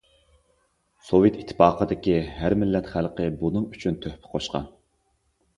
[1.09, 4.67] سوۋېت ئىتتىپاقىدىكى ھەر مىللەت خەلقى بۇنىڭ ئۈچۈن تۆھپە قوشقان.